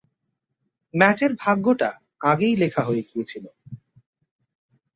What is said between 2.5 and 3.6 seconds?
লেখা হয়ে গিয়েছিল।